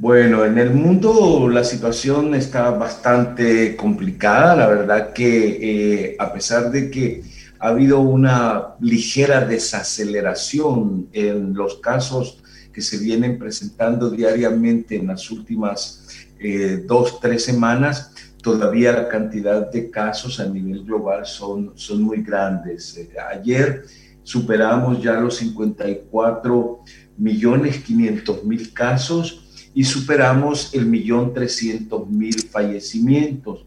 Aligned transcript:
Bueno, 0.00 0.44
en 0.44 0.58
el 0.58 0.70
mundo 0.70 1.48
la 1.48 1.64
situación 1.64 2.32
está 2.36 2.70
bastante 2.70 3.74
complicada. 3.74 4.54
La 4.54 4.68
verdad 4.68 5.12
que 5.12 6.12
eh, 6.12 6.16
a 6.20 6.32
pesar 6.32 6.70
de 6.70 6.88
que 6.88 7.24
ha 7.58 7.70
habido 7.70 7.98
una 7.98 8.76
ligera 8.78 9.44
desaceleración 9.44 11.08
en 11.12 11.52
los 11.52 11.80
casos 11.80 12.44
que 12.72 12.80
se 12.80 12.98
vienen 12.98 13.40
presentando 13.40 14.08
diariamente 14.08 14.94
en 14.94 15.08
las 15.08 15.32
últimas 15.32 16.06
eh, 16.38 16.84
dos, 16.86 17.18
tres 17.18 17.44
semanas, 17.44 18.14
todavía 18.40 18.92
la 18.92 19.08
cantidad 19.08 19.68
de 19.68 19.90
casos 19.90 20.38
a 20.38 20.46
nivel 20.46 20.84
global 20.84 21.26
son, 21.26 21.72
son 21.74 22.02
muy 22.02 22.22
grandes. 22.22 22.96
Eh, 22.96 23.10
ayer 23.32 23.82
superamos 24.22 25.02
ya 25.02 25.14
los 25.14 25.38
54 25.38 26.84
millones 27.16 27.82
500 27.82 28.44
mil 28.44 28.72
casos 28.72 29.47
y 29.74 29.84
superamos 29.84 30.74
el 30.74 30.86
millón 30.86 31.34
300 31.34 32.08
mil 32.08 32.40
fallecimientos. 32.50 33.64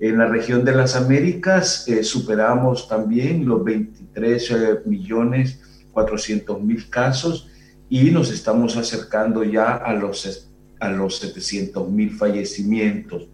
En 0.00 0.18
la 0.18 0.26
región 0.26 0.64
de 0.64 0.74
las 0.74 0.96
Américas 0.96 1.86
eh, 1.88 2.02
superamos 2.02 2.88
también 2.88 3.46
los 3.46 3.64
23 3.64 4.50
eh, 4.50 4.56
millones 4.86 5.60
400 5.92 6.60
mil 6.62 6.88
casos 6.88 7.48
y 7.88 8.10
nos 8.10 8.30
estamos 8.30 8.76
acercando 8.76 9.44
ya 9.44 9.76
a 9.76 9.92
los, 9.92 10.50
a 10.80 10.90
los 10.90 11.18
700 11.18 11.90
mil 11.90 12.10
fallecimientos, 12.10 13.28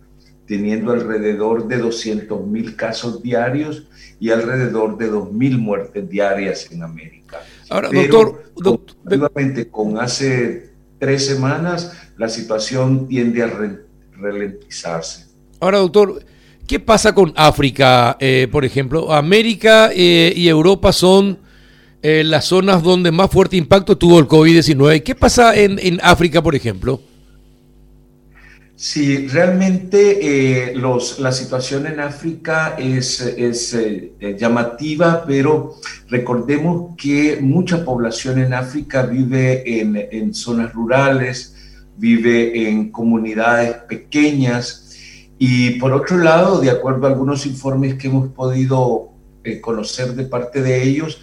teniendo 0.46 0.92
alrededor 0.92 1.68
de 1.68 1.78
200 1.78 2.46
mil 2.46 2.74
casos 2.74 3.22
diarios 3.22 3.86
y 4.18 4.30
alrededor 4.30 4.98
de 4.98 5.06
2 5.06 5.32
mil 5.32 5.58
muertes 5.58 6.08
diarias 6.08 6.70
en 6.72 6.82
América. 6.82 7.38
Ahora, 7.70 7.90
doctor, 7.90 8.52
doctor, 8.56 9.70
con 9.70 9.98
hace 9.98 10.67
tres 10.98 11.26
semanas 11.26 11.92
la 12.16 12.28
situación 12.28 13.08
tiende 13.08 13.42
a 13.42 13.50
ralentizarse. 14.18 15.26
Ahora, 15.60 15.78
doctor, 15.78 16.22
¿Qué 16.68 16.78
pasa 16.78 17.14
con 17.14 17.32
África, 17.34 18.18
eh, 18.20 18.46
por 18.52 18.62
ejemplo? 18.62 19.10
América 19.14 19.90
eh, 19.90 20.34
y 20.36 20.48
Europa 20.48 20.92
son 20.92 21.38
eh, 22.02 22.22
las 22.22 22.44
zonas 22.44 22.82
donde 22.82 23.10
más 23.10 23.30
fuerte 23.30 23.56
impacto 23.56 23.96
tuvo 23.96 24.18
el 24.18 24.28
COVID-19. 24.28 25.02
¿Qué 25.02 25.14
pasa 25.14 25.56
en, 25.56 25.98
África, 26.02 26.42
por 26.42 26.54
ejemplo? 26.54 27.00
Sí, 28.80 29.26
realmente 29.26 30.72
los, 30.76 31.18
la 31.18 31.32
situación 31.32 31.88
en 31.88 31.98
África 31.98 32.76
es, 32.78 33.20
es 33.20 33.76
llamativa, 34.38 35.24
pero 35.26 35.74
recordemos 36.06 36.94
que 36.96 37.40
mucha 37.40 37.84
población 37.84 38.38
en 38.38 38.54
África 38.54 39.02
vive 39.02 39.80
en, 39.80 40.32
zonas 40.32 40.72
rurales, 40.72 41.56
vive 41.96 42.68
en 42.68 42.92
comunidades 42.92 43.74
pequeñas, 43.88 44.96
y 45.40 45.70
por 45.80 45.92
otro 45.92 46.16
lado, 46.18 46.60
de 46.60 46.70
acuerdo 46.70 47.08
a 47.08 47.10
algunos 47.10 47.46
informes 47.46 47.94
que 47.94 48.06
hemos 48.06 48.28
podido 48.28 49.10
eh, 49.42 49.60
conocer 49.60 50.14
de 50.14 50.24
parte 50.24 50.62
de 50.62 50.84
ellos, 50.84 51.20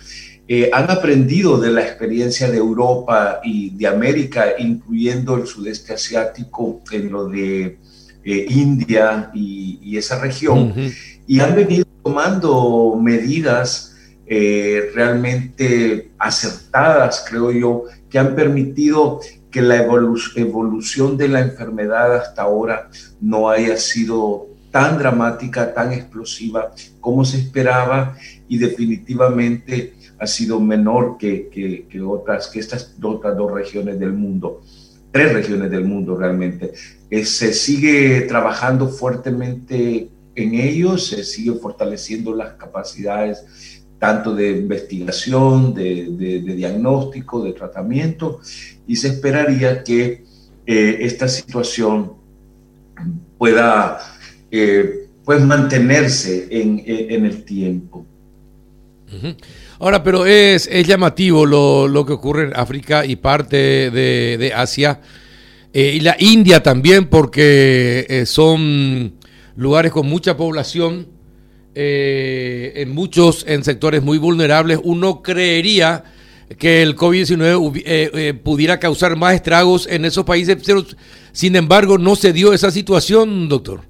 eh, 0.47 0.69
han 0.71 0.89
aprendido 0.91 1.57
de 1.59 1.71
la 1.71 1.81
experiencia 1.81 2.49
de 2.49 2.57
Europa 2.57 3.39
y 3.43 3.71
de 3.71 3.87
América, 3.87 4.53
incluyendo 4.57 5.35
el 5.37 5.47
sudeste 5.47 5.93
asiático, 5.93 6.81
en 6.91 7.11
lo 7.11 7.27
de 7.27 7.79
eh, 8.23 8.45
India 8.49 9.31
y, 9.33 9.97
esa 9.97 10.19
región, 10.19 10.73
y 11.25 11.39
han 11.39 11.55
venido 11.55 11.85
tomando 12.03 12.99
medidas 13.01 13.91
realmente 14.27 16.11
acertadas, 16.17 17.23
creo 17.29 17.51
yo, 17.51 17.83
que 18.09 18.19
han 18.19 18.35
permitido 18.35 19.21
que 19.55 19.61
la 19.61 19.77
evolución 19.77 21.15
de 21.15 21.29
la 21.29 21.39
enfermedad 21.39 22.17
hasta 22.17 22.41
ahora 22.41 22.89
no 23.21 23.49
haya 23.49 23.77
sido 23.77 24.47
tan 24.75 24.97
dramática, 24.97 25.73
tan 25.73 25.93
explosiva 25.93 26.73
como 26.99 27.23
se 27.23 27.37
esperaba 27.37 28.17
y 28.49 28.57
definitivamente 28.57 29.93
ha 30.19 30.27
sido 30.27 30.59
menor 30.59 31.17
que, 31.17 31.47
que, 31.89 32.01
otras, 32.01 32.49
que 32.49 32.59
estas 32.59 32.93
otras 33.01 33.37
dos 33.37 33.53
regiones 33.53 33.97
del 33.97 34.11
mundo, 34.11 34.59
tres 35.13 35.31
regiones 35.31 35.71
del 35.71 35.85
mundo 35.85 36.17
realmente. 36.17 36.73
Eh, 37.09 37.23
se 37.23 37.53
sigue 37.53 38.23
trabajando 38.23 38.89
fuertemente 38.89 40.09
en 40.35 40.55
ellos, 40.55 41.07
se 41.07 41.23
sigue 41.23 41.53
fortaleciendo 41.53 42.35
las 42.35 42.55
capacidades 42.55 43.81
tanto 43.97 44.35
de 44.35 44.57
investigación, 44.57 45.73
de, 45.73 46.41
diagnóstico, 46.53 47.41
de 47.41 47.53
tratamiento, 47.53 48.41
y 48.85 48.97
se 48.97 49.07
esperaría 49.07 49.85
que 49.85 50.25
eh, 50.65 50.97
esta 50.99 51.29
situación 51.29 52.11
pueda 53.37 54.14
eh, 54.55 55.07
pues 55.23 55.41
mantenerse 55.41 56.47
en, 56.51 56.83
el 57.25 57.43
tiempo. 57.43 58.05
Ahora, 59.79 60.03
pero 60.03 60.25
es, 60.25 60.67
es 60.71 60.87
llamativo 60.87 61.45
lo, 61.45 62.05
que 62.05 62.13
ocurre 62.13 62.43
en 62.45 62.55
África 62.55 63.05
y 63.05 63.15
parte 63.15 63.89
de, 63.91 64.51
Asia 64.55 65.01
eh, 65.73 65.93
y 65.95 65.99
la 65.99 66.15
India 66.19 66.61
también, 66.63 67.05
porque 67.05 68.23
son 68.25 69.13
lugares 69.55 69.91
con 69.91 70.07
mucha 70.07 70.37
población 70.37 71.15
eh, 71.77 72.71
en 72.77 72.95
muchos, 72.95 73.43
en 73.49 73.65
sectores 73.65 74.01
muy 74.01 74.17
vulnerables, 74.17 74.79
uno 74.81 75.21
creería 75.21 76.05
que 76.57 76.81
el 76.81 76.95
COVID-19 76.95 77.83
eh, 77.85 78.11
eh, 78.13 78.33
pudiera 78.33 78.79
causar 78.79 79.17
más 79.17 79.35
estragos 79.35 79.85
en 79.91 80.05
esos 80.05 80.23
países, 80.23 80.55
pero 80.65 80.85
sin 81.33 81.57
embargo 81.57 81.97
no 81.97 82.15
se 82.15 82.31
dio 82.31 82.53
esa 82.53 82.71
situación, 82.71 83.49
doctor. 83.49 83.81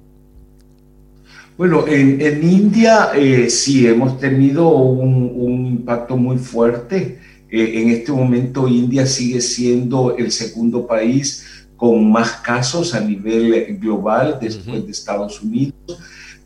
Bueno, 1.56 1.86
en, 1.88 2.20
India 2.42 3.12
sí 3.48 3.86
hemos 3.86 4.18
tenido 4.18 4.68
un, 4.68 5.66
impacto 5.66 6.16
muy 6.16 6.36
fuerte. 6.36 7.18
en 7.48 7.88
este 7.90 8.12
momento 8.12 8.68
India 8.68 9.06
sigue 9.06 9.40
siendo 9.40 10.16
el 10.16 10.30
segundo 10.32 10.86
país 10.86 11.66
con 11.76 12.10
más 12.10 12.32
casos 12.32 12.94
a 12.94 13.00
nivel 13.00 13.78
global 13.78 14.38
después 14.40 14.84
de 14.84 14.90
Estados 14.90 15.42
Unidos. 15.42 15.74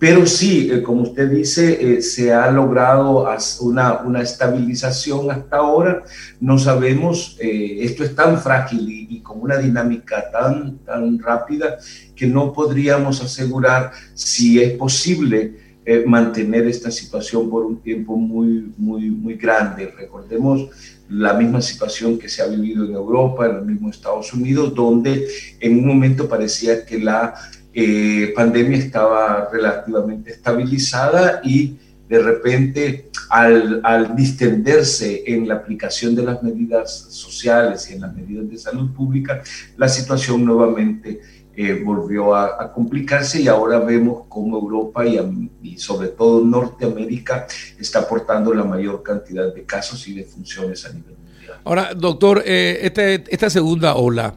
Pero 0.00 0.24
sí, 0.24 0.70
eh, 0.72 0.82
como 0.82 1.02
usted 1.02 1.30
dice, 1.30 1.76
eh, 1.78 2.00
se 2.00 2.32
ha 2.32 2.50
logrado 2.50 3.28
una, 3.60 4.00
una, 4.00 4.22
estabilización 4.22 5.30
hasta 5.30 5.58
ahora. 5.58 6.04
No 6.40 6.58
sabemos, 6.58 7.36
eh, 7.38 7.80
esto 7.82 8.02
es 8.02 8.14
tan 8.16 8.40
frágil 8.40 8.88
y, 8.88 9.20
con 9.20 9.42
una 9.42 9.58
dinámica 9.58 10.30
tan, 10.30 10.78
tan 10.78 11.18
rápida 11.18 11.76
que 12.16 12.26
no 12.26 12.50
podríamos 12.50 13.22
asegurar 13.22 13.92
si 14.14 14.60
es 14.60 14.72
posible 14.72 15.68
mantener 16.06 16.68
esta 16.68 16.90
situación 16.90 17.50
por 17.50 17.64
un 17.64 17.80
tiempo 17.80 18.16
muy, 18.16 18.72
muy, 18.78 19.10
muy 19.10 19.34
grande. 19.34 19.92
Recordemos 19.98 20.68
la 21.08 21.34
misma 21.34 21.60
situación 21.60 22.18
que 22.18 22.28
se 22.28 22.42
ha 22.42 22.46
vivido 22.46 22.84
en 22.84 22.92
Europa, 22.92 23.46
en 23.46 23.56
el 23.56 23.66
mismo 23.66 23.90
Estados 23.90 24.32
Unidos, 24.32 24.74
donde 24.74 25.26
en 25.58 25.78
un 25.78 25.86
momento 25.86 26.28
parecía 26.28 26.86
que 26.86 26.98
la 26.98 27.34
eh, 27.72 28.32
pandemia 28.34 28.78
estaba 28.78 29.48
relativamente 29.52 30.32
estabilizada 30.32 31.40
y 31.44 31.76
de 32.08 32.20
repente 32.20 33.10
al, 33.28 33.80
al, 33.84 34.16
distenderse 34.16 35.22
en 35.26 35.46
la 35.46 35.54
aplicación 35.54 36.16
de 36.16 36.24
las 36.24 36.42
medidas 36.42 37.06
sociales 37.10 37.88
y 37.88 37.94
en 37.94 38.00
las 38.00 38.14
medidas 38.14 38.50
de 38.50 38.58
salud 38.58 38.92
pública, 38.92 39.40
la 39.76 39.88
situación 39.88 40.44
nuevamente 40.44 41.20
eh, 41.62 41.82
volvió 41.84 42.34
a, 42.34 42.72
complicarse 42.72 43.42
y 43.42 43.48
ahora 43.48 43.80
vemos 43.80 44.22
cómo 44.28 44.56
Europa 44.56 45.04
y, 45.04 45.76
sobre 45.78 46.08
todo 46.08 46.44
Norteamérica 46.44 47.46
está 47.78 47.98
aportando 47.98 48.54
la 48.54 48.64
mayor 48.64 49.02
cantidad 49.02 49.52
de 49.52 49.64
casos 49.64 50.08
y 50.08 50.14
de 50.14 50.24
funciones 50.24 50.86
a 50.86 50.92
nivel 50.92 51.16
mundial. 51.16 51.60
Ahora, 51.64 51.92
doctor, 51.94 52.42
eh, 52.46 52.78
este, 52.82 53.24
esta 53.28 53.50
segunda 53.50 53.96
ola, 53.96 54.36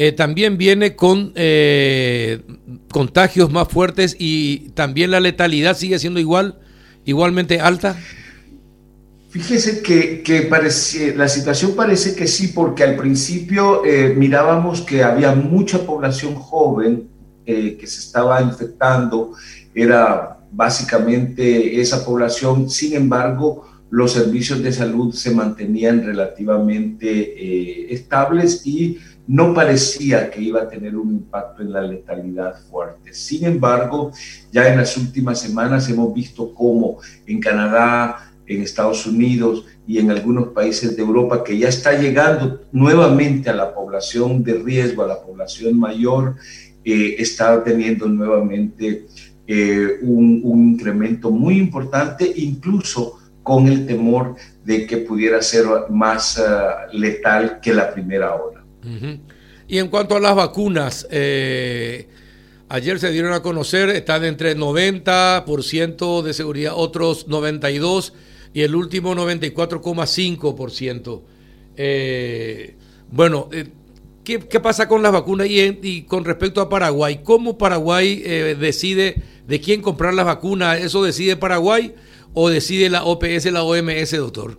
eh, 0.00 0.12
también 0.12 0.58
viene 0.58 0.94
con 0.94 1.32
eh, 1.34 2.42
contagios 2.92 3.50
más 3.50 3.66
fuertes 3.66 4.14
y 4.16 4.68
también 4.76 5.10
la 5.10 5.18
letalidad 5.18 5.76
sigue 5.76 5.98
siendo 5.98 6.20
igual, 6.20 6.60
igualmente 7.04 7.60
alta. 7.60 7.98
Fíjese 9.30 9.82
que, 9.82 10.22
que 10.22 10.42
parece, 10.42 11.16
la 11.16 11.26
situación 11.26 11.74
parece 11.74 12.14
que 12.14 12.28
sí, 12.28 12.52
porque 12.54 12.84
al 12.84 12.94
principio 12.94 13.84
eh, 13.84 14.14
mirábamos 14.16 14.82
que 14.82 15.02
había 15.02 15.34
mucha 15.34 15.84
población 15.84 16.36
joven 16.36 17.08
que 17.44 17.86
se 17.86 18.00
estaba 18.00 18.40
infectando, 18.42 19.32
era 19.74 20.38
básicamente 20.52 21.80
esa 21.80 22.04
población, 22.04 22.68
sin 22.68 22.94
embargo, 22.94 23.66
los 23.90 24.12
servicios 24.12 24.62
de 24.62 24.70
salud 24.70 25.14
se 25.14 25.30
mantenían 25.30 26.04
relativamente 26.04 27.90
estables 27.92 28.66
y 28.66 28.98
no 29.28 29.52
parecía 29.52 30.30
que 30.30 30.40
iba 30.40 30.62
a 30.62 30.68
tener 30.68 30.96
un 30.96 31.10
impacto 31.10 31.62
en 31.62 31.70
la 31.70 31.82
letalidad 31.82 32.54
fuerte. 32.70 33.12
Sin 33.12 33.44
embargo, 33.44 34.10
ya 34.50 34.66
en 34.72 34.78
las 34.78 34.96
últimas 34.96 35.38
semanas 35.38 35.88
hemos 35.90 36.14
visto 36.14 36.54
cómo 36.54 36.98
en 37.26 37.38
Canadá, 37.38 38.32
en 38.46 38.62
Estados 38.62 39.06
Unidos 39.06 39.66
y 39.86 39.98
en 39.98 40.10
algunos 40.10 40.48
países 40.48 40.96
de 40.96 41.02
Europa 41.02 41.44
que 41.44 41.58
ya 41.58 41.68
está 41.68 41.92
llegando 41.92 42.62
nuevamente 42.72 43.50
a 43.50 43.54
la 43.54 43.74
población 43.74 44.42
de 44.42 44.54
riesgo, 44.54 45.02
a 45.02 45.08
la 45.08 45.20
población 45.20 45.78
mayor, 45.78 46.36
eh, 46.82 47.16
está 47.18 47.62
teniendo 47.62 48.06
nuevamente 48.06 49.08
eh, 49.46 49.98
un, 50.00 50.72
incremento 50.72 51.30
muy 51.30 51.58
importante, 51.58 52.32
incluso 52.36 53.18
con 53.42 53.66
el 53.66 53.86
temor 53.86 54.36
de 54.64 54.86
que 54.86 54.98
pudiera 54.98 55.42
ser 55.42 55.66
más 55.90 56.42
letal 56.92 57.60
que 57.60 57.74
la 57.74 57.92
primera 57.92 58.34
ola. 58.34 58.57
Y 59.68 59.78
en 59.78 59.88
cuanto 59.88 60.16
a 60.16 60.20
las 60.20 60.34
vacunas, 60.34 61.06
eh, 61.10 62.08
ayer 62.68 62.98
se 62.98 63.10
dieron 63.10 63.32
a 63.32 63.42
conocer, 63.42 63.90
están 63.90 64.24
entre 64.24 64.56
90% 64.56 66.22
de 66.22 66.34
seguridad, 66.34 66.72
otros 66.74 67.28
92% 67.28 68.12
y 68.52 68.62
el 68.62 68.74
último 68.74 69.14
94,5%. 69.14 71.22
Eh, 71.76 72.76
bueno, 73.10 73.48
eh, 73.52 73.68
¿qué, 74.24 74.60
pasa 74.60 74.88
con 74.88 75.02
las 75.02 75.12
vacunas 75.12 75.46
y, 75.48 76.02
con 76.02 76.24
respecto 76.24 76.60
a 76.60 76.68
Paraguay? 76.68 77.20
¿Cómo 77.22 77.56
Paraguay 77.56 78.20
eh, 78.24 78.56
decide 78.58 79.22
de 79.46 79.60
quién 79.60 79.80
comprar 79.80 80.14
las 80.14 80.26
vacunas? 80.26 80.80
¿Eso 80.80 81.04
decide 81.04 81.36
Paraguay 81.36 81.94
o 82.34 82.50
decide 82.50 82.90
la 82.90 83.04
OPS, 83.04 83.46
la 83.52 83.62
OMS, 83.62 84.10
doctor? 84.16 84.58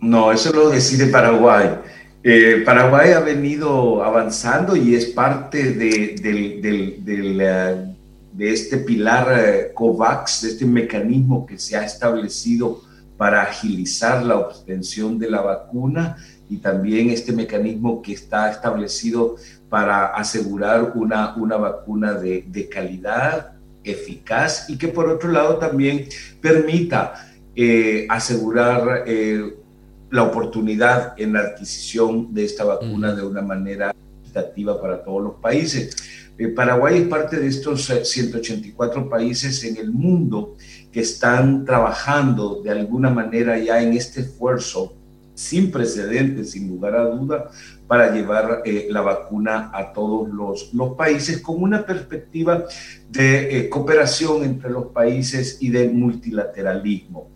No, 0.00 0.32
eso 0.32 0.52
lo 0.52 0.68
decide 0.68 1.06
Paraguay. 1.06 1.78
Eh, 2.26 2.62
Paraguay 2.64 3.12
ha 3.12 3.20
venido 3.20 4.02
avanzando 4.02 4.74
y 4.76 4.94
es 4.94 5.04
parte 5.04 5.74
de, 5.74 6.14
de, 8.32 8.50
este 8.50 8.78
pilar 8.78 9.28
eh, 9.38 9.72
COVAX, 9.74 10.40
de 10.40 10.48
este 10.48 10.64
mecanismo 10.64 11.44
que 11.44 11.58
se 11.58 11.76
ha 11.76 11.84
establecido 11.84 12.80
para 13.18 13.42
agilizar 13.42 14.22
la 14.22 14.38
obtención 14.38 15.18
de 15.18 15.30
la 15.30 15.42
vacuna 15.42 16.16
y 16.48 16.56
también 16.56 17.10
este 17.10 17.34
mecanismo 17.34 18.00
que 18.00 18.14
está 18.14 18.50
establecido 18.50 19.36
para 19.68 20.06
asegurar 20.06 20.92
una, 20.94 21.36
una 21.36 21.58
vacuna 21.58 22.14
de, 22.14 22.68
calidad, 22.72 23.52
eficaz 23.84 24.70
y 24.70 24.78
que 24.78 24.88
por 24.88 25.10
otro 25.10 25.30
lado 25.30 25.58
también 25.58 26.06
permita 26.40 27.28
eh, 27.54 28.06
asegurar 28.08 29.04
la 30.14 30.22
oportunidad 30.22 31.14
en 31.16 31.32
la 31.32 31.40
adquisición 31.40 32.32
de 32.32 32.44
esta 32.44 32.62
vacuna 32.62 33.12
de 33.16 33.26
una 33.26 33.42
manera 33.42 33.92
equitativa 34.22 34.80
para 34.80 35.02
todos 35.02 35.20
los 35.20 35.34
países. 35.40 35.96
Eh, 36.38 36.46
Paraguay 36.46 36.98
es 36.98 37.08
parte 37.08 37.40
de 37.40 37.48
estos 37.48 37.86
184 38.04 39.00
eh, 39.00 39.04
países 39.10 39.64
en 39.64 39.76
el 39.76 39.90
mundo 39.90 40.54
que 40.92 41.00
están 41.00 41.64
trabajando 41.64 42.62
de 42.62 42.70
alguna 42.70 43.10
manera 43.10 43.58
ya 43.58 43.82
en 43.82 43.92
este 43.94 44.20
esfuerzo 44.20 44.94
sin 45.34 45.72
precedentes, 45.72 46.52
sin 46.52 46.68
lugar 46.68 46.94
a 46.94 47.06
duda, 47.06 47.50
para 47.88 48.14
llevar 48.14 48.62
eh, 48.64 48.86
la 48.90 49.00
vacuna 49.00 49.72
a 49.74 49.92
todos 49.92 50.28
los, 50.28 50.72
los, 50.74 50.94
países 50.94 51.40
con 51.40 51.60
una 51.60 51.84
perspectiva 51.84 52.64
de 53.10 53.68
cooperación 53.68 54.44
entre 54.44 54.70
los 54.70 54.86
países 54.92 55.58
y 55.60 55.70
de 55.70 55.88
multilateralismo. 55.88 57.30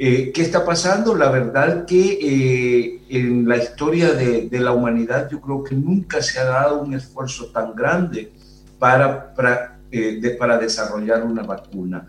Eh, 0.00 0.30
¿Qué 0.32 0.42
está 0.42 0.64
pasando? 0.64 1.16
La 1.16 1.28
verdad 1.28 1.84
que 1.84 2.18
eh, 2.22 3.00
en 3.08 3.48
la 3.48 3.56
historia 3.56 4.12
de, 4.12 4.48
la 4.52 4.70
humanidad 4.70 5.28
yo 5.28 5.40
creo 5.40 5.64
que 5.64 5.74
nunca 5.74 6.22
se 6.22 6.38
ha 6.38 6.44
dado 6.44 6.82
un 6.82 6.94
esfuerzo 6.94 7.46
tan 7.46 7.74
grande 7.74 8.30
para, 8.78 9.34
para, 9.34 9.80
eh, 9.90 10.36
para 10.38 10.56
desarrollar 10.56 11.24
una 11.24 11.42
vacuna. 11.42 12.06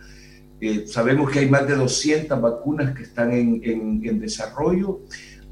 sabemos 0.86 1.31
que 1.31 1.39
hay 1.39 1.50
más 1.50 1.68
de 1.68 1.75
200 1.75 2.39
vacunas 2.39 2.95
que 2.95 3.03
están 3.03 3.31
en, 3.31 3.59
en, 4.03 4.19
desarrollo. 4.19 5.01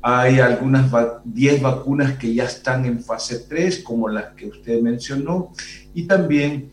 Hay 0.03 0.39
algunas 0.39 0.91
10 1.25 1.61
vacunas 1.63 2.19
que 2.19 2.35
ya 2.35 2.43
están 2.43 2.85
en 2.85 2.99
fase 2.99 3.45
3, 3.49 3.79
como 3.79 4.09
las 4.09 4.35
que 4.35 4.45
usted 4.45 4.79
mencionó, 4.79 5.53
y 5.95 6.05
también 6.05 6.71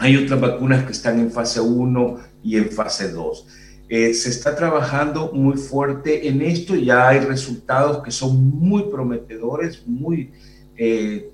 hay 0.00 0.16
otras 0.16 0.38
vacunas 0.38 0.84
que 0.84 0.92
están 0.92 1.18
en 1.18 1.30
fase 1.30 1.60
1 1.60 2.18
y 2.42 2.56
en 2.56 2.70
fase 2.70 3.10
2. 3.10 3.46
Eh, 3.88 4.12
se 4.12 4.28
está 4.28 4.54
trabajando 4.54 5.32
muy 5.32 5.56
fuerte 5.56 6.28
en 6.28 6.42
esto, 6.42 6.76
ya 6.76 7.08
hay 7.08 7.20
resultados 7.20 8.02
que 8.02 8.10
son 8.10 8.50
muy 8.50 8.82
prometedores, 8.90 9.86
muy, 9.86 10.30
eh, 10.76 11.30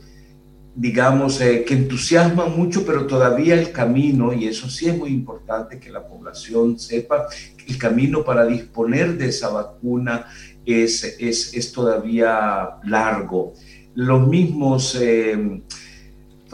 digamos, 0.77 1.41
eh, 1.41 1.65
que 1.65 1.75
entusiasman 1.75 2.57
mucho, 2.57 2.87
pero 2.87 3.09
todavía 3.09 3.55
el 3.55 3.73
camino, 3.73 4.33
y 4.33 4.47
eso 4.47 4.69
sí 4.71 4.89
es 4.89 4.97
muy 4.97 5.11
importante 5.11 5.81
que 5.81 5.91
la 5.91 6.07
población 6.07 6.79
sepa, 6.79 7.27
el 7.67 7.77
camino 7.77 8.25
para 8.25 8.47
disponer 8.47 9.19
de 9.19 9.31
esa 9.31 9.49
vacuna 9.49 10.27
es, 10.65 11.17
es, 11.19 11.55
es 11.55 11.73
todavía 11.73 12.69
largo. 12.85 13.55
Los 13.95 14.29
mismos 14.29 14.97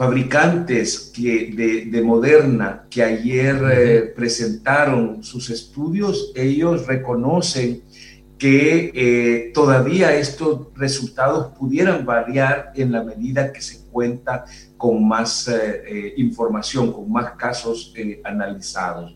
fabricantes 0.01 1.11
que 1.13 1.85
de, 1.91 2.01
Moderna 2.01 2.87
que 2.89 3.03
ayer 3.03 3.55
eh, 3.71 4.01
presentaron 4.15 5.23
sus 5.23 5.51
estudios, 5.51 6.31
ellos 6.35 6.87
reconocen 6.87 7.83
que 8.39 8.91
eh, 8.95 9.51
todavía 9.53 10.15
estos 10.15 10.69
resultados 10.75 11.55
pudieran 11.55 12.03
variar 12.03 12.71
en 12.73 12.91
la 12.91 13.03
medida 13.03 13.53
que 13.53 13.61
se 13.61 13.85
cuenta 13.91 14.45
con 14.75 15.07
más 15.07 15.47
eh, 15.47 16.15
información, 16.17 16.91
con 16.91 17.11
más 17.11 17.33
casos 17.33 17.93
analizados. 18.23 19.15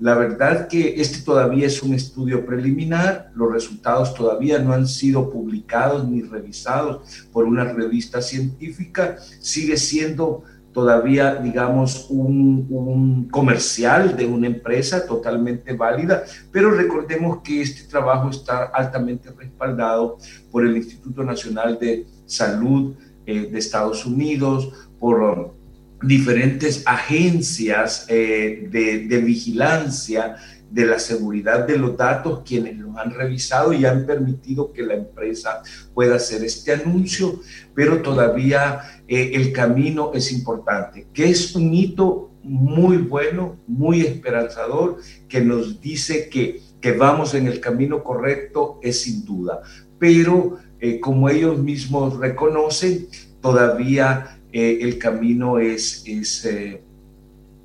La 0.00 0.14
verdad 0.14 0.68
que 0.68 1.00
este 1.00 1.22
todavía 1.22 1.66
es 1.66 1.82
un 1.82 1.92
estudio 1.92 2.46
preliminar, 2.46 3.32
los 3.34 3.52
resultados 3.52 4.14
todavía 4.14 4.60
no 4.60 4.72
han 4.72 4.86
sido 4.86 5.28
publicados 5.28 6.08
ni 6.08 6.22
revisados 6.22 7.26
por 7.32 7.44
una 7.46 7.64
revista 7.64 8.22
científica, 8.22 9.16
sigue 9.40 9.76
siendo 9.76 10.44
todavía, 10.72 11.34
digamos, 11.34 12.06
un, 12.10 13.28
comercial 13.32 14.16
de 14.16 14.26
una 14.26 14.46
empresa 14.46 15.04
totalmente 15.04 15.72
válida, 15.72 16.22
pero 16.52 16.70
recordemos 16.70 17.40
que 17.42 17.62
este 17.62 17.88
trabajo 17.88 18.30
está 18.30 18.66
altamente 18.66 19.30
respaldado 19.32 20.18
por 20.52 20.64
el 20.64 20.76
Instituto 20.76 21.24
Nacional 21.24 21.78
de 21.80 22.06
Salud 22.26 22.94
eh, 23.26 23.48
de 23.50 23.58
Estados 23.58 24.06
Unidos, 24.06 24.72
por 25.00 25.57
diferentes 26.02 26.82
agencias 26.86 28.06
eh, 28.08 28.68
de, 28.70 29.18
vigilancia 29.18 30.36
de 30.70 30.86
la 30.86 30.98
seguridad 30.98 31.66
de 31.66 31.78
los 31.78 31.96
datos, 31.96 32.42
quienes 32.44 32.76
los 32.76 32.96
han 32.96 33.10
revisado 33.10 33.72
y 33.72 33.84
han 33.84 34.06
permitido 34.06 34.72
que 34.72 34.82
la 34.82 34.94
empresa 34.94 35.62
pueda 35.94 36.16
hacer 36.16 36.44
este 36.44 36.72
anuncio, 36.72 37.40
pero 37.74 38.02
todavía 38.02 38.80
eh, 39.08 39.32
el 39.34 39.52
camino 39.52 40.12
es 40.14 40.30
importante, 40.30 41.08
que 41.12 41.30
es 41.30 41.54
un 41.56 41.72
hito 41.74 42.32
muy 42.42 42.98
bueno, 42.98 43.56
muy 43.66 44.02
esperanzador, 44.02 44.98
que 45.28 45.40
nos 45.40 45.80
dice 45.80 46.28
que, 46.28 46.60
que 46.80 46.92
vamos 46.92 47.34
en 47.34 47.46
el 47.46 47.60
camino 47.60 48.04
correcto, 48.04 48.78
es 48.82 49.02
sin 49.02 49.24
duda, 49.24 49.62
pero 49.98 50.58
eh, 50.80 51.00
como 51.00 51.28
ellos 51.28 51.58
mismos 51.58 52.18
reconocen, 52.18 53.08
todavía 53.40 54.37
eh, 54.52 54.78
el 54.80 54.98
camino 54.98 55.58
es, 55.58 56.04
eh, 56.44 56.82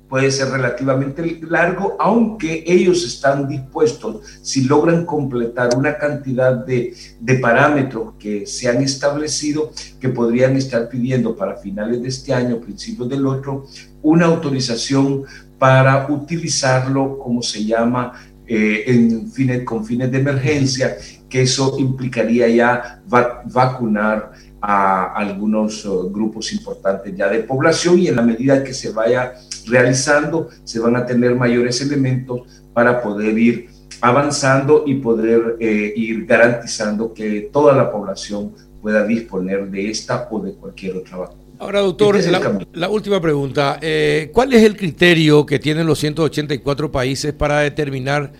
puede 0.08 0.30
ser 0.30 0.50
relativamente 0.50 1.40
largo, 1.48 1.96
aunque 1.98 2.62
ellos 2.66 3.04
están 3.04 3.48
dispuestos, 3.48 4.20
si 4.42 4.64
logran 4.64 5.06
completar 5.06 5.76
una 5.76 5.96
cantidad 5.96 6.64
de, 6.64 6.94
parámetros 7.40 8.14
que 8.18 8.46
se 8.46 8.68
han 8.68 8.82
establecido, 8.82 9.72
que 9.98 10.10
podrían 10.10 10.56
estar 10.56 10.88
pidiendo 10.88 11.34
para 11.34 11.56
finales 11.56 12.02
de 12.02 12.08
este 12.08 12.34
año, 12.34 12.60
principios 12.60 13.08
del 13.08 13.26
otro, 13.26 13.66
una 14.02 14.26
autorización 14.26 15.24
para 15.58 16.06
utilizarlo, 16.10 17.18
como 17.18 17.42
se 17.42 17.64
llama, 17.64 18.12
eh, 18.46 18.84
en 18.86 19.32
fines, 19.32 19.64
con 19.64 19.86
fines 19.86 20.12
de 20.12 20.18
emergencia, 20.18 20.96
que 21.30 21.42
eso 21.42 21.76
implicaría 21.78 22.46
ya 22.48 23.02
vacunar 23.06 24.32
a 24.66 25.12
algunos 25.12 25.84
uh, 25.84 26.10
grupos 26.10 26.50
importantes 26.54 27.14
ya 27.14 27.28
de 27.28 27.40
población 27.40 27.98
y 27.98 28.08
en 28.08 28.16
la 28.16 28.22
medida 28.22 28.64
que 28.64 28.72
se 28.72 28.92
vaya 28.92 29.34
realizando 29.66 30.48
se 30.64 30.80
van 30.80 30.96
a 30.96 31.04
tener 31.04 31.34
mayores 31.34 31.82
elementos 31.82 32.40
para 32.72 33.02
poder 33.02 33.38
ir 33.38 33.68
avanzando 34.00 34.84
y 34.86 34.94
poder 34.94 35.56
eh, 35.60 35.92
ir 35.94 36.24
garantizando 36.24 37.12
que 37.12 37.50
toda 37.52 37.74
la 37.74 37.92
población 37.92 38.54
pueda 38.80 39.06
disponer 39.06 39.70
de 39.70 39.90
esta 39.90 40.28
o 40.30 40.40
de 40.40 40.54
cualquier 40.54 40.96
otra 40.96 41.18
vacuna. 41.18 41.42
Ahora, 41.58 41.80
doctor, 41.80 42.16
este 42.16 42.32
la, 42.72 42.88
última 42.88 43.20
pregunta. 43.20 43.78
Eh, 43.82 44.30
¿Cuál 44.32 44.54
es 44.54 44.62
el 44.62 44.76
criterio 44.78 45.44
que 45.44 45.58
tienen 45.58 45.86
los 45.86 45.98
184 45.98 46.90
países 46.90 47.34
para 47.34 47.60
determinar 47.60 48.32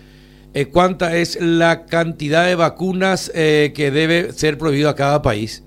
eh, 0.55 0.65
cuánta 0.65 1.15
es 1.15 1.39
la 1.39 1.85
cantidad 1.85 2.47
de 2.47 2.55
vacunas 2.55 3.31
que 3.31 3.91
debe 3.93 4.33
ser 4.33 4.57
prohibido 4.57 4.89
a 4.89 4.95
cada 4.95 5.21
país? 5.21 5.63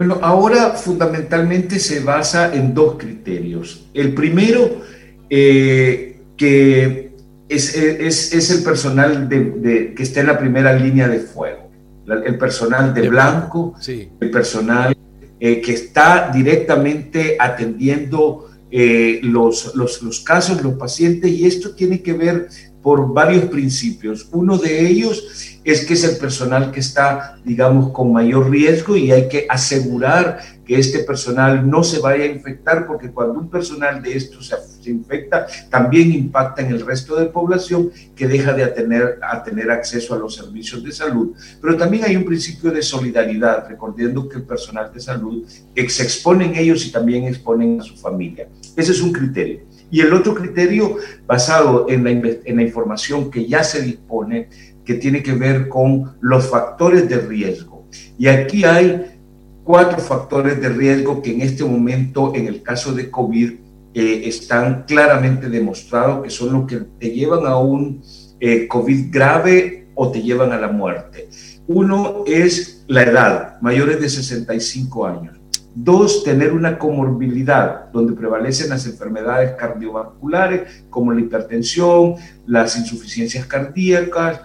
Bueno, 0.00 0.18
ahora 0.22 0.70
fundamentalmente 0.70 1.78
se 1.78 2.00
basa 2.00 2.54
en 2.54 2.72
dos 2.72 2.96
criterios. 2.96 3.86
El 3.92 4.14
primero, 4.14 4.80
eh, 5.28 6.22
que 6.38 7.12
es, 7.46 7.76
es, 7.76 8.50
el 8.50 8.64
personal 8.64 9.28
de, 9.28 9.92
que 9.94 10.02
está 10.02 10.20
en 10.20 10.28
la 10.28 10.38
primera 10.38 10.72
línea 10.72 11.06
de 11.06 11.20
fuego, 11.20 11.70
el 12.06 12.38
personal 12.38 12.94
de, 12.94 13.10
blanco, 13.10 13.74
el 13.86 14.30
personal 14.30 14.96
eh, 15.38 15.60
que 15.60 15.74
está 15.74 16.30
directamente 16.32 17.36
atendiendo 17.38 18.48
eh, 18.70 19.20
los, 19.22 19.74
los, 19.74 20.00
los, 20.00 20.20
casos, 20.20 20.62
los 20.62 20.78
pacientes, 20.78 21.30
y 21.30 21.44
esto 21.44 21.74
tiene 21.74 22.00
que 22.00 22.14
ver 22.14 22.48
por 22.82 23.12
varios 23.12 23.44
principios. 23.46 24.28
Uno 24.32 24.56
de 24.56 24.86
ellos 24.86 25.58
es 25.64 25.84
que 25.84 25.92
es 25.92 26.04
el 26.04 26.16
personal 26.16 26.72
que 26.72 26.80
está, 26.80 27.36
digamos, 27.44 27.92
con 27.92 28.12
mayor 28.12 28.50
riesgo 28.50 28.96
y 28.96 29.12
hay 29.12 29.28
que 29.28 29.46
asegurar 29.48 30.40
que 30.64 30.78
este 30.78 31.00
personal 31.00 31.68
no 31.68 31.84
se 31.84 31.98
vaya 31.98 32.24
a 32.24 32.28
infectar 32.28 32.86
porque 32.86 33.10
cuando 33.10 33.40
un 33.40 33.50
personal 33.50 34.00
de 34.02 34.16
estos 34.16 34.46
se, 34.46 34.90
infecta, 34.90 35.46
también 35.68 36.12
impacta 36.12 36.62
en 36.62 36.68
el 36.68 36.86
resto 36.86 37.16
de 37.16 37.26
población 37.26 37.90
que 38.16 38.26
deja 38.26 38.54
de 38.54 38.66
tener, 38.68 39.18
a 39.22 39.42
tener 39.42 39.70
acceso 39.70 40.14
a 40.14 40.18
los 40.18 40.34
servicios 40.36 40.82
de 40.82 40.92
salud. 40.92 41.32
Pero 41.60 41.76
también 41.76 42.04
hay 42.04 42.16
un 42.16 42.24
principio 42.24 42.70
de 42.70 42.82
solidaridad, 42.82 43.68
recordando 43.68 44.28
que 44.28 44.38
el 44.38 44.44
personal 44.44 44.90
de 44.92 45.00
salud 45.00 45.44
se 45.46 46.02
exponen 46.02 46.56
ellos 46.56 46.86
y 46.86 46.92
también 46.92 47.24
exponen 47.24 47.80
a 47.80 47.84
su 47.84 47.96
familia. 47.96 48.48
Ese 48.74 48.92
es 48.92 49.02
un 49.02 49.12
criterio. 49.12 49.60
Y 49.90 50.00
el 50.00 50.12
otro 50.12 50.34
criterio 50.34 50.96
basado 51.26 51.86
en 51.88 52.04
la, 52.04 52.10
en 52.10 52.56
la 52.56 52.62
información 52.62 53.30
que 53.30 53.46
ya 53.46 53.64
se 53.64 53.82
dispone, 53.82 54.48
que 54.84 54.94
tiene 54.94 55.22
que 55.22 55.32
ver 55.32 55.68
con 55.68 56.16
los 56.20 56.48
factores 56.48 57.08
de 57.08 57.18
riesgo. 57.18 57.86
Y 58.18 58.28
aquí 58.28 58.64
hay 58.64 59.18
cuatro 59.64 59.98
factores 59.98 60.60
de 60.60 60.68
riesgo 60.68 61.22
que 61.22 61.32
en 61.32 61.42
este 61.42 61.64
momento, 61.64 62.32
en 62.34 62.46
el 62.46 62.62
caso 62.62 62.92
de 62.92 63.10
COVID, 63.10 63.52
eh, 63.92 64.22
están 64.24 64.84
claramente 64.86 65.48
demostrados 65.48 66.22
que 66.22 66.30
son 66.30 66.52
los 66.52 66.66
que 66.66 66.76
te 66.98 67.10
llevan 67.10 67.44
a 67.44 67.56
un 67.58 68.02
eh, 68.38 68.68
COVID 68.68 69.12
grave 69.12 69.88
o 69.96 70.10
te 70.12 70.22
llevan 70.22 70.52
a 70.52 70.60
la 70.60 70.68
muerte. 70.68 71.28
Uno 71.66 72.24
es 72.26 72.84
la 72.86 73.02
edad, 73.02 73.60
mayores 73.60 74.00
de 74.00 74.08
65 74.08 75.06
años. 75.06 75.39
Dos, 75.74 76.24
tener 76.24 76.52
una 76.52 76.78
comorbilidad 76.78 77.90
donde 77.92 78.12
prevalecen 78.12 78.70
las 78.70 78.86
enfermedades 78.86 79.52
cardiovasculares 79.52 80.84
como 80.90 81.12
la 81.12 81.20
hipertensión, 81.20 82.16
las 82.46 82.76
insuficiencias 82.76 83.46
cardíacas, 83.46 84.40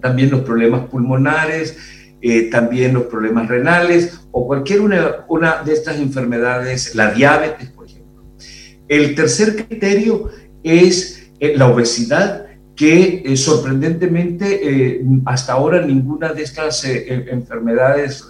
también 0.00 0.30
los 0.30 0.40
problemas 0.40 0.86
pulmonares, 0.86 1.76
eh, 2.22 2.50
también 2.50 2.94
los 2.94 3.04
problemas 3.04 3.48
renales 3.48 4.20
o 4.30 4.46
cualquier 4.46 4.80
una, 4.80 5.62
de 5.62 5.72
estas 5.72 5.98
enfermedades, 5.98 6.94
la 6.94 7.12
diabetes, 7.12 7.68
por 7.70 7.86
ejemplo. 7.86 8.24
El 8.88 9.14
tercer 9.14 9.66
criterio 9.66 10.30
es 10.62 11.30
eh, 11.38 11.54
la 11.56 11.66
obesidad, 11.68 12.46
que 12.80 13.22
eh, 13.26 13.36
sorprendentemente 13.36 15.04
hasta 15.26 15.52
ahora 15.52 15.84
ninguna 15.84 16.32
de 16.32 16.42
estas 16.42 16.82
enfermedades 16.86 18.24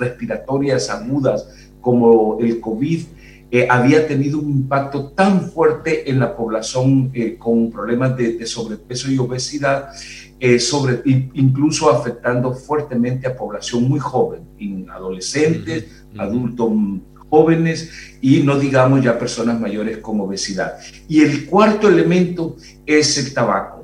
respiratorias 0.00 0.90
agudas 0.90 1.46
como 1.80 2.38
el 2.40 2.60
COVID 2.60 3.04
eh, 3.56 3.68
había 3.70 4.08
tenido 4.08 4.40
un 4.40 4.50
impacto 4.50 5.12
tan 5.12 5.48
fuerte 5.52 6.10
en 6.10 6.18
la 6.18 6.34
población 6.34 7.12
eh, 7.14 7.36
con 7.38 7.70
problemas 7.70 8.16
de, 8.16 8.44
sobrepeso 8.46 9.12
y 9.12 9.18
obesidad, 9.18 9.90
eh, 10.40 10.58
sobre, 10.58 11.02
incluso 11.04 11.88
afectando 11.88 12.52
fuertemente 12.52 13.28
a 13.28 13.36
población 13.36 13.88
muy 13.88 14.00
joven, 14.00 14.42
adolescentes, 14.90 16.04
adultos 16.18 16.72
jóvenes 17.28 18.18
y 18.20 18.40
no 18.40 18.58
digamos 18.58 19.04
ya 19.04 19.16
personas 19.16 19.60
mayores 19.60 19.98
con 19.98 20.20
obesidad. 20.20 20.74
Y 21.06 21.20
el 21.20 21.46
cuarto 21.46 21.88
elemento 21.88 22.56
es 22.84 23.16
el 23.18 23.32
tabaco 23.32 23.83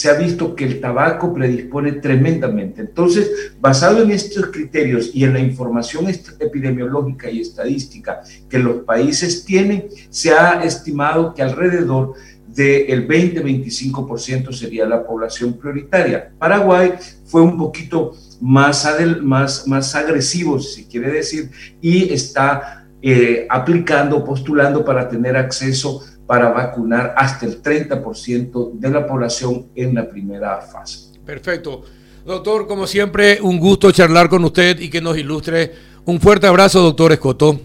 se 0.00 0.08
ha 0.08 0.14
visto 0.14 0.56
que 0.56 0.64
el 0.64 0.80
tabaco 0.80 1.34
predispone 1.34 1.92
tremendamente. 1.92 2.80
Entonces, 2.80 3.52
basado 3.60 4.02
en 4.02 4.10
estos 4.10 4.46
criterios 4.46 5.10
y 5.12 5.24
en 5.24 5.34
la 5.34 5.40
información 5.40 6.06
epidemiológica 6.08 7.30
y 7.30 7.42
estadística 7.42 8.22
que 8.48 8.58
los 8.58 8.76
países 8.84 9.44
tienen, 9.44 9.88
se 10.08 10.30
ha 10.30 10.64
estimado 10.64 11.34
que 11.34 11.42
alrededor 11.42 12.14
del 12.46 13.06
20-25% 13.06 14.54
sería 14.54 14.86
la 14.86 15.06
población 15.06 15.52
prioritaria. 15.58 16.32
Paraguay 16.38 16.94
fue 17.26 17.42
un 17.42 17.58
poquito 17.58 18.14
más, 18.40 18.88
más, 19.20 19.68
más 19.68 19.94
agresivo, 19.94 20.58
si 20.60 20.80
se 20.84 20.88
quiere 20.88 21.12
decir, 21.12 21.50
y 21.78 22.10
está 22.10 22.86
eh, 23.02 23.46
aplicando, 23.50 24.24
postulando 24.24 24.82
para 24.82 25.10
tener 25.10 25.36
acceso 25.36 26.02
para 26.30 26.50
vacunar 26.50 27.12
hasta 27.16 27.44
el 27.44 27.60
30% 27.60 28.74
de 28.74 28.88
la 28.88 29.04
población 29.04 29.66
en 29.74 29.96
la 29.96 30.08
primera 30.08 30.60
fase. 30.60 31.18
Perfecto. 31.26 31.82
Doctor, 32.24 32.68
como 32.68 32.86
siempre, 32.86 33.40
un 33.42 33.58
gusto 33.58 33.90
charlar 33.90 34.28
con 34.28 34.44
usted 34.44 34.78
y 34.78 34.88
que 34.88 35.00
nos 35.00 35.18
ilustre. 35.18 35.72
Un 36.04 36.20
fuerte 36.20 36.46
abrazo, 36.46 36.82
doctor 36.82 37.10
Escoto. 37.10 37.58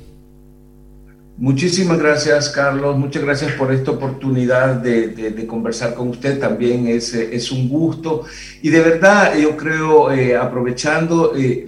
Muchísimas 1.38 2.00
gracias, 2.00 2.50
Carlos. 2.50 2.98
Muchas 2.98 3.22
gracias 3.22 3.52
por 3.52 3.72
esta 3.72 3.92
oportunidad 3.92 4.78
de, 4.78 5.46
conversar 5.46 5.94
con 5.94 6.08
usted. 6.08 6.40
También 6.40 6.88
es, 6.88 7.14
es, 7.14 7.52
un 7.52 7.70
gusto. 7.70 8.24
Y 8.64 8.70
de 8.72 8.80
verdad, 8.80 9.38
yo 9.38 9.56
creo, 9.56 10.12
eh, 10.12 10.36
aprovechando 10.36 11.36
eh, 11.36 11.68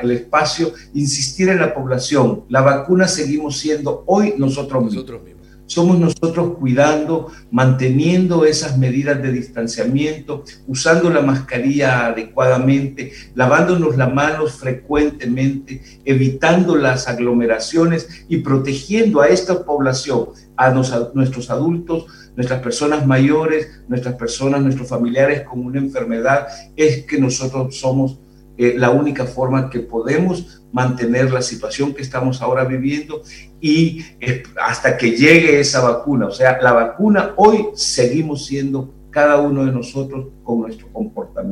el 0.00 0.10
espacio, 0.12 0.74
insistir 0.92 1.48
en 1.48 1.58
la 1.58 1.74
población. 1.74 2.44
La 2.50 2.60
vacuna 2.60 3.08
seguimos 3.08 3.58
siendo 3.58 4.04
hoy 4.06 4.34
nosotros 4.38 4.84
mismos. 4.84 4.94
Nosotros 4.94 5.22
mismos 5.24 5.33
somos 5.66 5.98
nosotros 5.98 6.56
cuidando, 6.58 7.30
manteniendo 7.50 8.44
esas 8.44 8.76
medidas 8.78 9.22
de 9.22 9.32
distanciamiento, 9.32 10.44
usando 10.66 11.10
la 11.10 11.22
mascarilla 11.22 12.06
adecuadamente, 12.06 13.12
lavándonos 13.34 13.96
las 13.96 14.12
manos 14.12 14.52
frecuentemente, 14.52 15.82
evitando 16.04 16.76
las 16.76 17.08
aglomeraciones 17.08 18.26
y 18.28 18.38
protegiendo 18.38 19.20
a 19.20 19.28
esta 19.28 19.64
población, 19.64 20.28
a, 20.56 20.70
nuestros 20.70 21.50
adultos, 21.50 22.06
nuestras 22.36 22.60
personas 22.60 23.06
mayores, 23.06 23.82
nuestras 23.88 24.14
personas, 24.14 24.62
nuestros 24.62 24.88
familiares 24.88 25.42
con 25.42 25.64
una 25.64 25.78
enfermedad, 25.78 26.46
es 26.76 27.04
que 27.04 27.18
nosotros 27.18 27.76
somos 27.76 28.18
eh, 28.56 28.74
la 28.76 28.90
única 28.90 29.24
forma 29.24 29.68
que 29.68 29.80
podemos 29.80 30.63
mantener 30.74 31.30
la 31.30 31.40
situación 31.40 31.94
que 31.94 32.02
estamos 32.02 32.42
ahora 32.42 32.64
viviendo 32.64 33.22
y 33.60 34.04
eh, 34.20 34.42
hasta 34.60 34.96
que 34.96 35.12
llegue 35.12 35.60
esa 35.60 35.80
vacuna. 35.80 36.26
O 36.26 36.32
sea, 36.32 36.60
la 36.60 36.72
vacuna 36.72 37.32
hoy 37.36 37.68
seguimos 37.74 38.46
siendo 38.46 38.92
cada 39.10 39.36
uno 39.40 39.64
de 39.64 39.70
nosotros 39.70 40.26
con 40.42 40.62
nuestro 40.62 40.92
comportamiento. 40.92 41.44